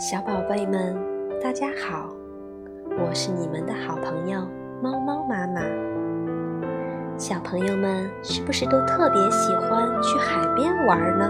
[0.00, 0.96] 小宝贝们，
[1.42, 2.08] 大家好，
[2.98, 4.40] 我是你们的好朋友
[4.82, 5.60] 猫猫妈妈。
[7.18, 11.28] 小朋友们是不是都特别喜欢去海边玩呢？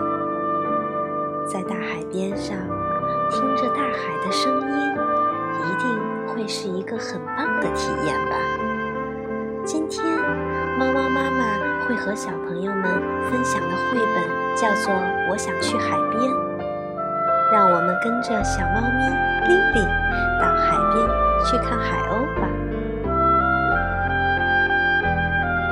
[1.52, 2.56] 在大海边上，
[3.32, 4.92] 听着大海的声音，
[5.66, 8.36] 一定会是一个很棒的体验吧。
[9.64, 10.06] 今天，
[10.78, 12.84] 猫猫妈妈会和小朋友们
[13.28, 14.94] 分享的绘本叫做
[15.28, 16.32] 《我想去海边》。
[17.52, 19.08] 让我们跟着小猫咪
[19.48, 19.84] 莉莉
[20.40, 21.08] 到海边
[21.44, 22.46] 去看海鸥吧。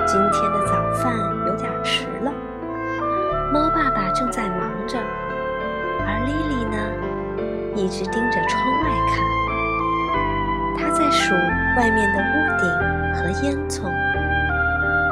[0.04, 1.14] 今天的早饭
[1.46, 2.32] 有点迟了，
[3.52, 4.98] 猫爸爸正在忙着，
[6.04, 6.77] 而莉莉呢，
[7.77, 9.23] 一直盯着窗外看。
[10.76, 11.32] 她在数
[11.76, 12.68] 外面的屋顶
[13.15, 13.88] 和烟囱，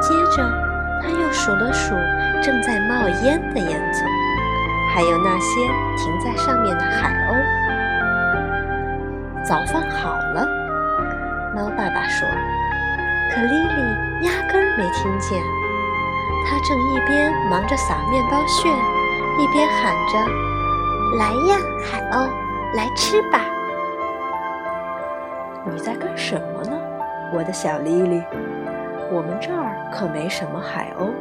[0.01, 0.43] 接着
[1.01, 1.95] 她又数了数
[2.41, 4.16] 正在冒烟的烟囱。
[4.97, 5.61] 还有那些
[5.95, 7.37] 停在上面的海鸥。
[9.45, 10.43] 早饭好了，
[11.55, 12.27] 猫爸爸说。
[13.29, 15.39] 可莉莉压根儿没听见，
[16.47, 18.67] 她正一边忙着撒面包屑，
[19.37, 20.17] 一边喊着
[21.19, 22.27] ：“来呀，海鸥，
[22.73, 23.41] 来吃吧！”
[25.71, 26.75] 你在干什么呢，
[27.31, 28.23] 我的小莉莉？
[29.11, 31.11] 我们这儿可没什么海鸥，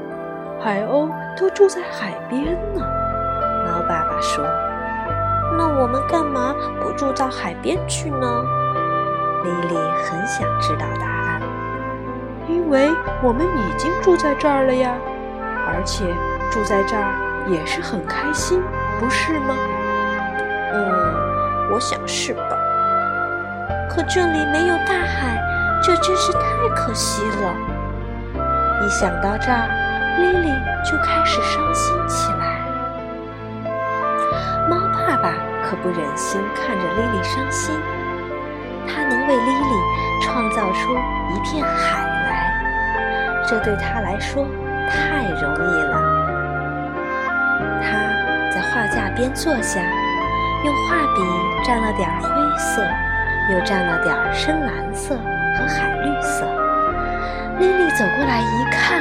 [0.65, 2.83] 海鸥都住在海边呢。
[4.17, 4.45] 猫爸爸说
[5.59, 8.45] ：“那我们干嘛不住到海边去呢？”
[9.45, 11.41] 莉莉很想知道答案。
[12.49, 12.91] 因为
[13.23, 14.93] 我们已经住在这儿了呀，
[15.69, 16.05] 而且
[16.51, 17.13] 住在这儿
[17.49, 18.63] 也是很开心，
[18.99, 19.55] 不是吗？
[20.73, 22.41] 嗯，我想是吧。
[23.91, 25.39] 可这里没有大海，
[25.83, 26.41] 这真是太
[26.75, 27.55] 可惜了。
[28.83, 29.69] 一想到这儿，
[30.19, 30.49] 莉莉
[30.85, 32.46] 就开始伤心起来。
[35.07, 37.73] 爸爸可不忍心看着莉莉伤心，
[38.89, 39.71] 他能为莉莉
[40.21, 40.99] 创造出
[41.33, 42.53] 一片海来，
[43.49, 44.45] 这对他来说
[44.91, 45.95] 太容易了。
[47.81, 47.87] 他
[48.53, 49.81] 在画架边坐下，
[50.65, 51.23] 用画笔
[51.65, 52.29] 蘸了点灰
[52.59, 52.83] 色，
[53.53, 56.45] 又蘸了点深蓝色和海绿色。
[57.61, 59.01] 莉莉走过来一看，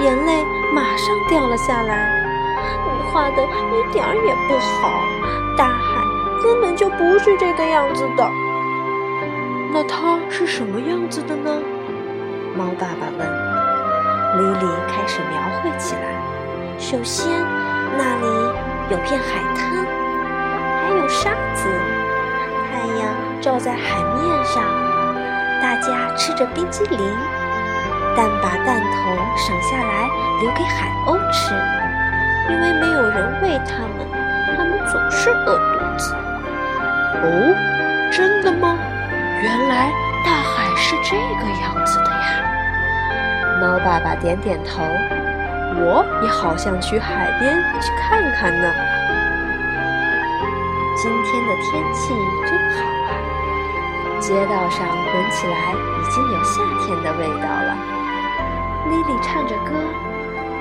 [0.00, 2.21] 眼泪马上掉了下来。
[3.02, 4.88] 你画的一点儿也不好，
[5.56, 6.04] 大海
[6.40, 8.30] 根本就不是这个样子的。
[9.72, 11.50] 那它是什么样子的呢？
[12.56, 13.52] 猫爸爸问。
[14.38, 16.14] 莉莉开始描绘起来。
[16.78, 17.28] 首先，
[17.98, 18.26] 那里
[18.90, 19.84] 有片海滩，
[20.86, 21.68] 还有沙子，
[22.70, 24.62] 太阳照在海面上，
[25.60, 27.00] 大家吃着冰激凌，
[28.16, 30.08] 但把蛋头省下来
[30.40, 31.81] 留给海鸥吃。
[32.50, 34.06] 因为没有人喂它们，
[34.56, 36.14] 它们总是饿肚子。
[37.24, 37.26] 哦，
[38.12, 38.76] 真的吗？
[39.42, 39.90] 原来
[40.24, 42.24] 大海是这个样子的呀！
[43.60, 44.82] 猫爸爸点点头。
[45.74, 48.72] 我也好想去海边去看看呢。
[50.96, 52.14] 今天的天气
[52.46, 53.10] 真好啊！
[54.20, 57.74] 街道上闻起来已经有夏天的味道了。
[58.90, 60.11] 莉莉唱着歌。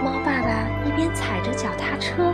[0.04, 2.34] 猫爸爸一边踩着脚踏车，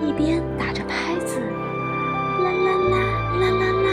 [0.00, 2.98] 一边打着拍子，啦啦啦
[3.40, 3.88] 啦啦啦，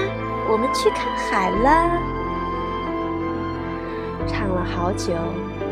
[0.47, 1.99] 我们去看海啦！
[4.27, 5.13] 唱了好久，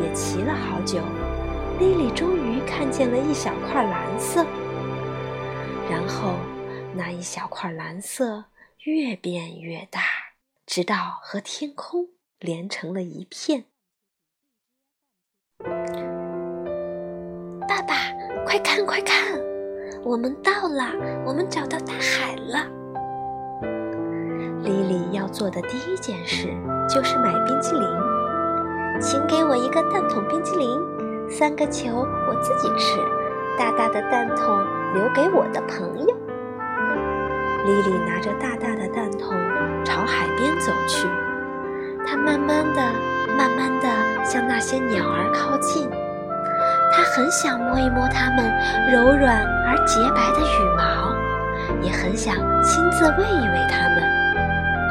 [0.02, 1.00] 也骑了好久，
[1.78, 4.44] 莉莉终于看见了一小块蓝色，
[5.88, 6.34] 然后
[6.96, 8.46] 那一小块蓝色
[8.86, 10.02] 越变越大，
[10.66, 12.08] 直到和天空
[12.40, 13.66] 连成了一片。
[17.68, 17.96] 爸爸，
[18.46, 19.16] 快看快看，
[20.04, 20.86] 我们到了，
[21.26, 22.68] 我们找到大海了。
[24.62, 26.48] 莉莉要做的第一件事
[26.88, 27.88] 就是买冰激凌，
[29.02, 31.90] 请给我一个蛋筒冰激凌，三个球
[32.28, 33.00] 我自己吃，
[33.58, 34.64] 大大的蛋筒
[34.94, 36.16] 留给我的朋友。
[37.66, 39.34] 莉莉拿着大大的蛋筒
[39.84, 41.08] 朝海边走去，
[42.06, 42.82] 她慢慢的、
[43.36, 45.90] 慢慢的向那些鸟儿靠近。
[47.16, 48.44] 很想摸一摸它们
[48.92, 51.16] 柔软而洁白的羽毛，
[51.82, 54.04] 也很想亲自喂一喂它们。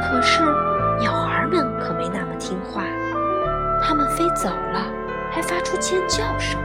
[0.00, 0.40] 可是
[0.98, 2.84] 鸟儿们可没那么听话，
[3.82, 4.80] 它们飞走了，
[5.30, 6.58] 还发出尖叫声。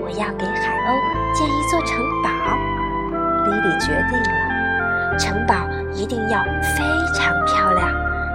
[0.00, 2.28] 我要给海鸥建一座城堡，
[3.44, 5.54] 莉莉决定了，城堡
[5.92, 6.82] 一定要非
[7.14, 7.88] 常漂亮，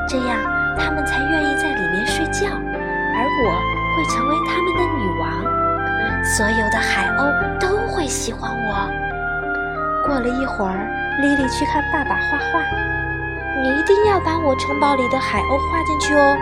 [0.07, 0.39] 这样
[0.80, 3.51] 它们才愿意在里面睡觉，而我
[3.98, 5.66] 会成为它们的女王。
[6.23, 8.89] 所有的海鸥都会喜欢我。
[10.05, 10.87] 过了一会儿，
[11.21, 12.61] 莉莉去看爸爸画画。
[13.61, 16.37] 你一定要把我城堡里的海鸥画进去哦，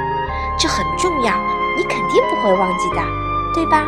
[0.60, 1.33] 这很重要，
[1.77, 3.01] 你肯定不会忘记的，
[3.54, 3.86] 对吧？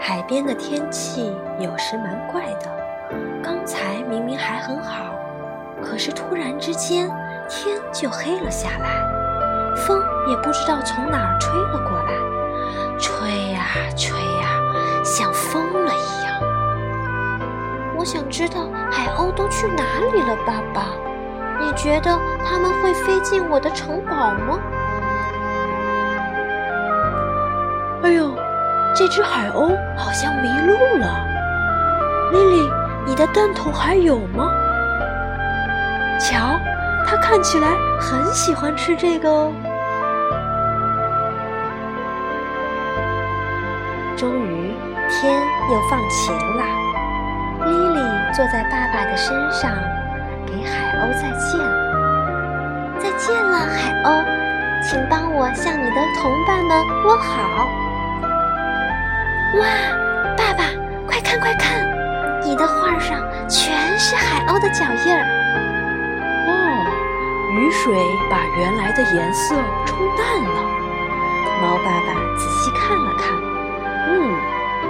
[0.00, 2.70] 海边的天气有时蛮怪的，
[3.42, 5.04] 刚才明明还很好，
[5.82, 7.10] 可是突然之间
[7.48, 8.88] 天就黑了下来，
[9.78, 12.12] 风也不知道从哪儿吹了过来，
[12.98, 13.64] 吹呀
[13.96, 14.60] 吹呀，
[15.04, 16.34] 像疯了一样。
[17.96, 19.82] 我想知道海鸥都去哪
[20.12, 20.86] 里了，爸爸？
[21.60, 24.58] 你觉得它们会飞进我的城堡吗？
[28.02, 28.30] 哎呦！
[28.94, 31.06] 这只海鸥好像迷路了，
[32.32, 32.70] 莉莉，
[33.06, 34.50] 你的蛋筒还有吗？
[36.18, 36.58] 瞧，
[37.06, 39.52] 它看起来很喜欢吃这个哦。
[44.18, 44.74] 终于
[45.08, 46.64] 天又放晴了，
[47.64, 48.00] 莉莉
[48.34, 49.70] 坐在爸爸的身上，
[50.44, 51.60] 给海鸥再见。
[52.98, 54.24] 再见了，海鸥，
[54.82, 57.68] 请帮我向你的同伴们问好。
[59.60, 59.66] 哇，
[60.36, 60.64] 爸爸，
[61.06, 61.86] 快看快看，
[62.42, 65.22] 你的画上全是海鸥的脚印儿。
[66.48, 66.50] 哦，
[67.52, 67.94] 雨水
[68.28, 69.54] 把原来的颜色
[69.86, 70.60] 冲淡了。
[71.62, 73.32] 猫爸爸仔细看了看，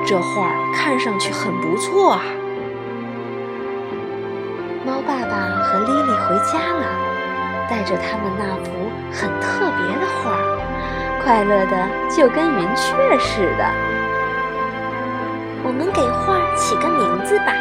[0.09, 2.23] 这画看上去很不错啊。
[4.87, 6.87] 猫爸爸和莉莉回家了，
[7.69, 10.33] 带着他们那幅很特别的画，
[11.23, 11.77] 快乐的
[12.09, 13.71] 就跟云雀似的。
[15.63, 17.53] 我们给画起个名字吧，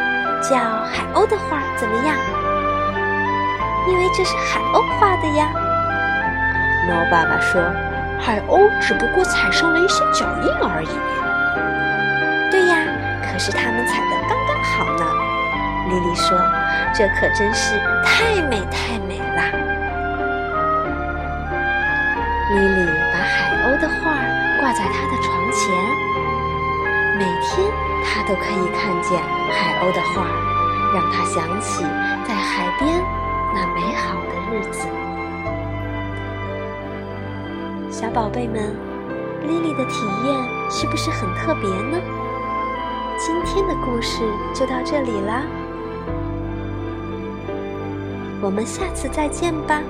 [0.42, 2.16] 叫海鸥的画怎么样？
[3.90, 5.50] 因为这是海鸥画的呀。
[6.88, 7.62] 猫爸爸说
[8.18, 10.88] ：“海鸥只不过踩上了一些脚印而已。”
[13.38, 15.06] 可是他们踩得刚刚好呢。
[15.90, 16.36] 莉莉说
[16.92, 19.44] ：“这可真是太美太美了。”
[22.50, 23.96] 莉莉把海鸥的画
[24.60, 25.70] 挂在她的床前，
[27.20, 27.70] 每天。
[28.04, 30.26] 她都可以看见海鸥的画，
[30.96, 31.84] 让她想起
[32.28, 33.00] 在海边
[33.54, 34.88] 那美好的日子。
[37.92, 38.76] 小宝贝们，
[39.44, 40.36] 莉莉的体验
[40.72, 42.02] 是不是很特别呢？
[43.20, 44.20] 今天的故事
[44.54, 45.42] 就到这里啦，
[48.42, 49.82] 我们下次再见吧。